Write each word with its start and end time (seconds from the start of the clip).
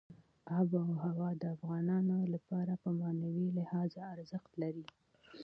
آب 0.57 0.69
وهوا 0.89 1.29
د 1.41 1.43
افغانانو 1.55 2.17
لپاره 2.33 2.73
په 2.83 2.89
معنوي 2.99 3.47
لحاظ 3.57 3.91
ارزښت 4.13 4.51
لري. 4.61 4.85